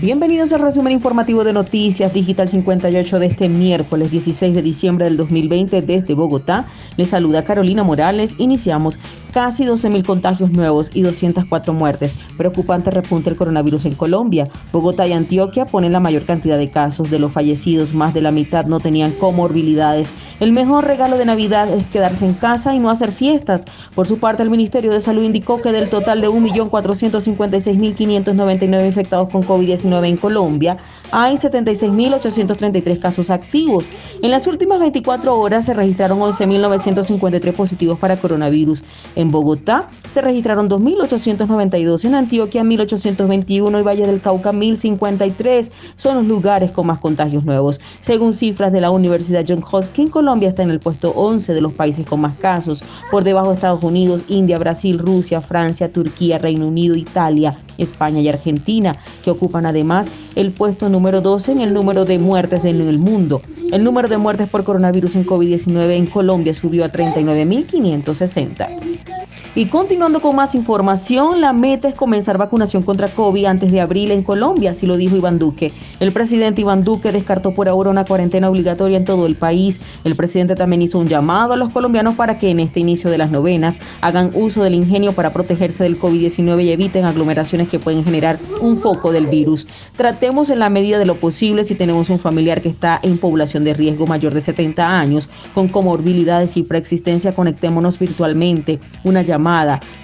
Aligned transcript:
Bienvenidos 0.00 0.52
al 0.52 0.60
resumen 0.60 0.92
informativo 0.92 1.42
de 1.42 1.52
Noticias 1.52 2.14
Digital 2.14 2.48
58 2.48 3.18
de 3.18 3.26
este 3.26 3.48
miércoles 3.48 4.12
16 4.12 4.54
de 4.54 4.62
diciembre 4.62 5.06
del 5.06 5.16
2020 5.16 5.82
desde 5.82 6.14
Bogotá. 6.14 6.66
Les 6.96 7.08
saluda 7.08 7.42
Carolina 7.42 7.82
Morales. 7.82 8.36
Iniciamos 8.38 9.00
casi 9.32 9.64
12.000 9.64 10.06
contagios 10.06 10.52
nuevos 10.52 10.92
y 10.94 11.02
204 11.02 11.74
muertes. 11.74 12.14
Preocupante 12.36 12.92
repunte 12.92 13.30
el 13.30 13.36
coronavirus 13.36 13.86
en 13.86 13.96
Colombia. 13.96 14.48
Bogotá 14.70 15.04
y 15.08 15.12
Antioquia 15.12 15.66
ponen 15.66 15.90
la 15.90 15.98
mayor 15.98 16.22
cantidad 16.22 16.58
de 16.58 16.70
casos. 16.70 17.10
De 17.10 17.18
los 17.18 17.32
fallecidos, 17.32 17.92
más 17.92 18.14
de 18.14 18.20
la 18.20 18.30
mitad 18.30 18.66
no 18.66 18.78
tenían 18.78 19.10
comorbilidades. 19.10 20.12
El 20.38 20.52
mejor 20.52 20.84
regalo 20.84 21.18
de 21.18 21.24
Navidad 21.24 21.68
es 21.74 21.88
quedarse 21.88 22.24
en 22.24 22.34
casa 22.34 22.72
y 22.72 22.78
no 22.78 22.90
hacer 22.90 23.10
fiestas. 23.10 23.64
Por 23.96 24.06
su 24.06 24.20
parte, 24.20 24.44
el 24.44 24.50
Ministerio 24.50 24.92
de 24.92 25.00
Salud 25.00 25.24
indicó 25.24 25.60
que 25.60 25.72
del 25.72 25.90
total 25.90 26.20
de 26.20 26.28
1.456.599 26.28 28.86
infectados 28.86 29.28
con 29.30 29.42
COVID-19 29.42 29.87
en 29.96 30.16
Colombia, 30.16 30.78
hay 31.10 31.36
76.833 31.36 32.98
casos 33.00 33.30
activos. 33.30 33.86
En 34.22 34.30
las 34.30 34.46
últimas 34.46 34.78
24 34.80 35.38
horas 35.38 35.64
se 35.64 35.74
registraron 35.74 36.18
11.953 36.20 37.52
positivos 37.54 37.98
para 37.98 38.18
coronavirus. 38.18 38.84
En 39.16 39.30
Bogotá 39.30 39.88
se 40.10 40.20
registraron 40.20 40.68
2.892, 40.68 42.04
en 42.04 42.14
Antioquia 42.14 42.62
1.821 42.62 43.80
y 43.80 43.82
Valle 43.82 44.06
del 44.06 44.20
Cauca 44.20 44.52
1.053. 44.52 45.70
Son 45.96 46.16
los 46.16 46.26
lugares 46.26 46.70
con 46.70 46.86
más 46.86 46.98
contagios 46.98 47.44
nuevos. 47.44 47.80
Según 48.00 48.34
cifras 48.34 48.72
de 48.72 48.80
la 48.80 48.90
Universidad 48.90 49.44
John 49.48 49.64
Hopkins, 49.70 50.10
Colombia 50.10 50.48
está 50.50 50.62
en 50.62 50.70
el 50.70 50.80
puesto 50.80 51.10
11 51.10 51.54
de 51.54 51.60
los 51.60 51.72
países 51.72 52.06
con 52.06 52.20
más 52.20 52.36
casos, 52.36 52.82
por 53.10 53.24
debajo 53.24 53.48
de 53.48 53.54
Estados 53.54 53.82
Unidos, 53.82 54.24
India, 54.28 54.58
Brasil, 54.58 54.98
Rusia, 54.98 55.40
Francia, 55.40 55.92
Turquía, 55.92 56.38
Reino 56.38 56.66
Unido, 56.66 56.96
Italia, 56.96 57.56
España 57.78 58.20
y 58.20 58.28
Argentina, 58.28 58.96
que 59.24 59.30
ocupan 59.30 59.66
además 59.66 60.10
el 60.34 60.52
puesto 60.52 60.88
número 60.88 61.20
12 61.20 61.52
en 61.52 61.60
el 61.60 61.72
número 61.72 62.04
de 62.04 62.18
muertes 62.18 62.64
en 62.64 62.80
el 62.80 62.98
mundo. 62.98 63.42
El 63.72 63.84
número 63.84 64.08
de 64.08 64.18
muertes 64.18 64.48
por 64.48 64.64
coronavirus 64.64 65.16
en 65.16 65.26
COVID-19 65.26 65.92
en 65.92 66.06
Colombia 66.06 66.54
subió 66.54 66.84
a 66.84 66.92
39.560. 66.92 69.27
Y 69.58 69.66
continuando 69.66 70.20
con 70.20 70.36
más 70.36 70.54
información, 70.54 71.40
la 71.40 71.52
meta 71.52 71.88
es 71.88 71.94
comenzar 71.96 72.38
vacunación 72.38 72.84
contra 72.84 73.08
COVID 73.08 73.44
antes 73.46 73.72
de 73.72 73.80
abril 73.80 74.12
en 74.12 74.22
Colombia, 74.22 74.70
así 74.70 74.86
lo 74.86 74.96
dijo 74.96 75.16
Iván 75.16 75.40
Duque. 75.40 75.72
El 75.98 76.12
presidente 76.12 76.60
Iván 76.60 76.82
Duque 76.82 77.10
descartó 77.10 77.52
por 77.56 77.68
ahora 77.68 77.90
una 77.90 78.04
cuarentena 78.04 78.48
obligatoria 78.48 78.96
en 78.96 79.04
todo 79.04 79.26
el 79.26 79.34
país. 79.34 79.80
El 80.04 80.14
presidente 80.14 80.54
también 80.54 80.82
hizo 80.82 81.00
un 81.00 81.08
llamado 81.08 81.54
a 81.54 81.56
los 81.56 81.70
colombianos 81.70 82.14
para 82.14 82.38
que 82.38 82.50
en 82.50 82.60
este 82.60 82.78
inicio 82.78 83.10
de 83.10 83.18
las 83.18 83.32
novenas 83.32 83.80
hagan 84.00 84.30
uso 84.34 84.62
del 84.62 84.74
ingenio 84.74 85.12
para 85.12 85.32
protegerse 85.32 85.82
del 85.82 85.98
COVID-19 85.98 86.62
y 86.62 86.70
eviten 86.70 87.04
aglomeraciones 87.04 87.68
que 87.68 87.80
pueden 87.80 88.04
generar 88.04 88.38
un 88.60 88.78
foco 88.78 89.10
del 89.10 89.26
virus. 89.26 89.66
Tratemos 89.96 90.50
en 90.50 90.60
la 90.60 90.70
medida 90.70 91.00
de 91.00 91.04
lo 91.04 91.16
posible 91.16 91.64
si 91.64 91.74
tenemos 91.74 92.10
un 92.10 92.20
familiar 92.20 92.62
que 92.62 92.68
está 92.68 93.00
en 93.02 93.18
población 93.18 93.64
de 93.64 93.74
riesgo 93.74 94.06
mayor 94.06 94.34
de 94.34 94.40
70 94.40 95.00
años, 95.00 95.28
con 95.52 95.68
comorbilidades 95.68 96.56
y 96.56 96.62
preexistencia, 96.62 97.32
conectémonos 97.32 97.98
virtualmente. 97.98 98.78
Una 99.02 99.22
llamada 99.22 99.47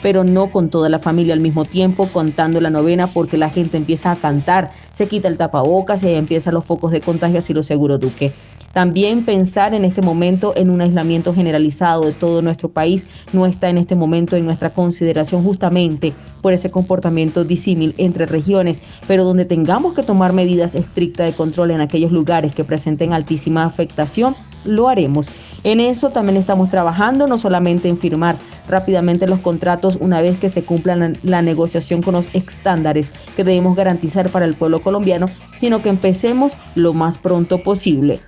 pero 0.02 0.24
no 0.24 0.48
con 0.48 0.70
toda 0.70 0.88
la 0.88 0.98
familia 0.98 1.34
al 1.34 1.40
mismo 1.40 1.64
tiempo 1.64 2.08
contando 2.12 2.60
la 2.60 2.70
novena 2.70 3.06
porque 3.06 3.36
la 3.36 3.50
gente 3.50 3.76
empieza 3.76 4.10
a 4.10 4.16
cantar, 4.16 4.70
se 4.92 5.06
quita 5.06 5.28
el 5.28 5.36
tapabocas 5.36 6.02
y 6.02 6.08
ahí 6.08 6.14
empiezan 6.14 6.54
los 6.54 6.64
focos 6.64 6.92
de 6.92 7.00
contagio, 7.00 7.38
así 7.38 7.52
lo 7.52 7.62
seguro 7.62 7.98
Duque. 7.98 8.32
También 8.72 9.24
pensar 9.24 9.72
en 9.72 9.84
este 9.84 10.02
momento 10.02 10.52
en 10.56 10.68
un 10.68 10.80
aislamiento 10.80 11.32
generalizado 11.32 12.02
de 12.02 12.12
todo 12.12 12.42
nuestro 12.42 12.70
país 12.70 13.06
no 13.32 13.46
está 13.46 13.68
en 13.68 13.78
este 13.78 13.94
momento 13.94 14.34
en 14.34 14.44
nuestra 14.44 14.70
consideración 14.70 15.44
justamente 15.44 16.12
por 16.42 16.52
ese 16.52 16.72
comportamiento 16.72 17.44
disímil 17.44 17.94
entre 17.98 18.26
regiones, 18.26 18.82
pero 19.06 19.22
donde 19.22 19.44
tengamos 19.44 19.94
que 19.94 20.02
tomar 20.02 20.32
medidas 20.32 20.74
estrictas 20.74 21.26
de 21.26 21.36
control 21.36 21.70
en 21.70 21.82
aquellos 21.82 22.10
lugares 22.10 22.52
que 22.52 22.64
presenten 22.64 23.12
altísima 23.12 23.64
afectación, 23.64 24.34
lo 24.64 24.88
haremos. 24.88 25.28
En 25.64 25.80
eso 25.80 26.10
también 26.10 26.36
estamos 26.36 26.70
trabajando, 26.70 27.26
no 27.26 27.38
solamente 27.38 27.88
en 27.88 27.98
firmar 27.98 28.36
rápidamente 28.68 29.26
los 29.26 29.40
contratos 29.40 29.96
una 29.98 30.20
vez 30.20 30.38
que 30.38 30.50
se 30.50 30.62
cumplan 30.62 31.00
la, 31.00 31.12
la, 31.22 31.42
negociación 31.42 32.02
con 32.02 32.14
los 32.14 32.28
estándares 32.34 33.12
que 33.34 33.44
debemos 33.44 33.74
garantizar 33.74 34.28
para 34.28 34.44
el 34.44 34.54
pueblo 34.54 34.80
colombiano, 34.80 35.26
sino 35.58 35.82
que 35.82 35.88
empecemos 35.88 36.52
lo 36.74 36.92
más 36.92 37.16
pronto 37.16 37.62
posible. 37.62 38.20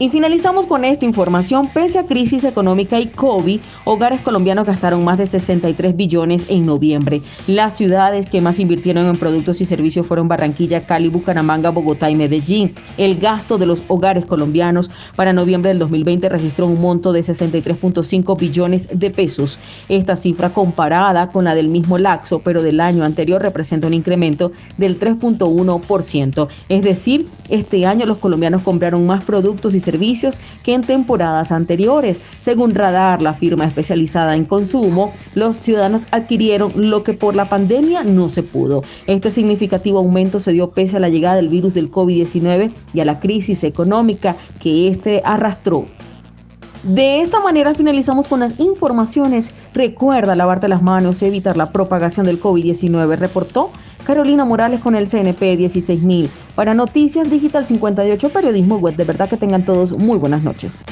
Y 0.00 0.10
finalizamos 0.10 0.66
con 0.66 0.84
esta 0.84 1.04
información. 1.04 1.68
Pese 1.74 1.98
a 1.98 2.04
crisis 2.04 2.44
económica 2.44 3.00
y 3.00 3.08
COVID, 3.08 3.58
hogares 3.84 4.20
colombianos 4.20 4.64
gastaron 4.64 5.04
más 5.04 5.18
de 5.18 5.26
63 5.26 5.96
billones 5.96 6.46
en 6.48 6.66
noviembre. 6.66 7.20
Las 7.48 7.76
ciudades 7.76 8.26
que 8.26 8.40
más 8.40 8.60
invirtieron 8.60 9.06
en 9.06 9.16
productos 9.16 9.60
y 9.60 9.64
servicios 9.64 10.06
fueron 10.06 10.28
Barranquilla, 10.28 10.86
Cali, 10.86 11.08
Bucaramanga, 11.08 11.70
Bogotá 11.70 12.10
y 12.10 12.14
Medellín. 12.14 12.76
El 12.96 13.18
gasto 13.18 13.58
de 13.58 13.66
los 13.66 13.82
hogares 13.88 14.24
colombianos 14.24 14.88
para 15.16 15.32
noviembre 15.32 15.70
del 15.70 15.80
2020 15.80 16.28
registró 16.28 16.68
un 16.68 16.80
monto 16.80 17.12
de 17.12 17.22
63.5 17.22 18.38
billones 18.38 18.88
de 18.92 19.10
pesos. 19.10 19.58
Esta 19.88 20.14
cifra 20.14 20.50
comparada 20.50 21.28
con 21.30 21.44
la 21.44 21.56
del 21.56 21.66
mismo 21.66 21.98
laxo, 21.98 22.38
pero 22.38 22.62
del 22.62 22.80
año 22.80 23.02
anterior, 23.02 23.42
representa 23.42 23.88
un 23.88 23.94
incremento 23.94 24.52
del 24.76 25.00
3.1%. 25.00 26.48
Es 26.68 26.82
decir, 26.82 27.26
este 27.48 27.84
año 27.84 28.06
los 28.06 28.18
colombianos 28.18 28.62
compraron 28.62 29.04
más 29.04 29.24
productos 29.24 29.74
y 29.74 29.80
servicios 29.80 29.87
que 30.62 30.74
en 30.74 30.82
temporadas 30.82 31.52
anteriores. 31.52 32.20
Según 32.40 32.74
Radar, 32.74 33.22
la 33.22 33.34
firma 33.34 33.64
especializada 33.64 34.36
en 34.36 34.44
consumo, 34.44 35.12
los 35.34 35.56
ciudadanos 35.56 36.02
adquirieron 36.10 36.72
lo 36.76 37.02
que 37.02 37.14
por 37.14 37.34
la 37.34 37.46
pandemia 37.48 38.04
no 38.04 38.28
se 38.28 38.42
pudo. 38.42 38.82
Este 39.06 39.30
significativo 39.30 39.98
aumento 39.98 40.40
se 40.40 40.52
dio 40.52 40.70
pese 40.70 40.96
a 40.96 41.00
la 41.00 41.08
llegada 41.08 41.36
del 41.36 41.48
virus 41.48 41.74
del 41.74 41.90
COVID-19 41.90 42.72
y 42.92 43.00
a 43.00 43.04
la 43.04 43.20
crisis 43.20 43.64
económica 43.64 44.36
que 44.60 44.88
este 44.88 45.22
arrastró. 45.24 45.86
De 46.82 47.20
esta 47.20 47.40
manera 47.40 47.74
finalizamos 47.74 48.28
con 48.28 48.40
las 48.40 48.60
informaciones. 48.60 49.52
Recuerda 49.74 50.36
lavarte 50.36 50.68
las 50.68 50.82
manos 50.82 51.20
y 51.22 51.26
evitar 51.26 51.56
la 51.56 51.72
propagación 51.72 52.24
del 52.26 52.40
COVID-19, 52.40 53.16
reportó 53.16 53.70
Carolina 54.08 54.46
Morales 54.46 54.80
con 54.80 54.94
el 54.94 55.06
CNP 55.06 55.58
16000. 55.58 56.30
Para 56.54 56.72
Noticias 56.72 57.28
Digital 57.28 57.66
58, 57.66 58.30
periodismo 58.30 58.78
web. 58.78 58.96
De 58.96 59.04
verdad 59.04 59.28
que 59.28 59.36
tengan 59.36 59.66
todos 59.66 59.92
muy 59.92 60.16
buenas 60.16 60.42
noches. 60.42 60.82